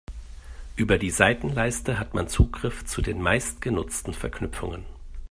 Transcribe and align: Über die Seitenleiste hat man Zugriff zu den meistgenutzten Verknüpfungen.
Über 0.77 0.97
die 0.97 1.11
Seitenleiste 1.11 1.99
hat 1.99 2.15
man 2.15 2.27
Zugriff 2.27 2.83
zu 2.85 3.03
den 3.03 3.21
meistgenutzten 3.21 4.15
Verknüpfungen. 4.15 4.83